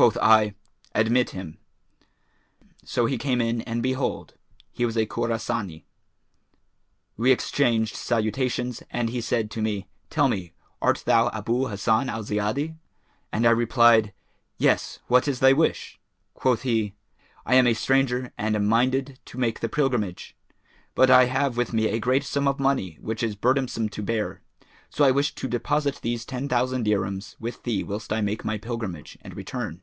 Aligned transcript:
Quoth 0.00 0.16
I, 0.22 0.54
'Admit 0.94 1.30
him.' 1.32 1.58
So 2.86 3.04
he 3.04 3.18
came 3.18 3.42
in 3.42 3.60
and 3.60 3.82
behold, 3.82 4.32
he 4.72 4.86
was 4.86 4.96
a 4.96 5.04
Khorasбnн. 5.04 5.84
We 7.18 7.30
exchanged 7.30 7.96
salutations 7.96 8.82
and 8.90 9.10
he 9.10 9.20
said 9.20 9.50
to 9.50 9.60
me, 9.60 9.88
'Tell 10.08 10.28
me, 10.30 10.52
art 10.80 11.02
thou 11.04 11.28
Abu 11.34 11.66
Hassan 11.66 12.08
al 12.08 12.22
Ziyadi?'; 12.22 12.76
and 13.30 13.46
I 13.46 13.50
replied, 13.50 14.14
'Yes, 14.56 15.00
what 15.06 15.28
is 15.28 15.40
thy 15.40 15.52
wish?' 15.52 16.00
Quoth 16.32 16.62
he, 16.62 16.94
'I 17.44 17.56
am 17.56 17.66
a 17.66 17.74
stranger 17.74 18.32
and 18.38 18.56
am 18.56 18.64
minded 18.64 19.18
to 19.26 19.36
make 19.38 19.60
the 19.60 19.68
pilgrimage; 19.68 20.34
but 20.94 21.10
I 21.10 21.26
have 21.26 21.58
with 21.58 21.74
me 21.74 21.88
a 21.88 22.00
great 22.00 22.24
sum 22.24 22.48
of 22.48 22.58
money, 22.58 22.96
which 23.02 23.22
is 23.22 23.36
burdensome 23.36 23.90
to 23.90 24.02
bear: 24.02 24.40
so 24.88 25.04
I 25.04 25.10
wish 25.10 25.34
to 25.34 25.46
deposit 25.46 25.96
these 25.96 26.24
ten 26.24 26.48
thousand 26.48 26.86
dirhams 26.86 27.36
with 27.38 27.64
thee 27.64 27.84
whilst 27.84 28.14
I 28.14 28.22
make 28.22 28.46
my 28.46 28.56
pilgrimage 28.56 29.18
and 29.20 29.36
return. 29.36 29.82